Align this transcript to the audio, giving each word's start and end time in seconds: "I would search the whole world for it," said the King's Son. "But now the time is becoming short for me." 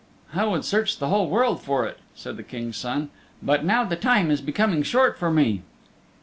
"I 0.33 0.45
would 0.45 0.65
search 0.65 0.97
the 0.97 1.09
whole 1.09 1.29
world 1.29 1.61
for 1.61 1.85
it," 1.85 1.99
said 2.15 2.35
the 2.35 2.41
King's 2.41 2.75
Son. 2.75 3.11
"But 3.43 3.63
now 3.63 3.83
the 3.83 3.95
time 3.95 4.31
is 4.31 4.41
becoming 4.41 4.81
short 4.81 5.15
for 5.15 5.29
me." 5.29 5.61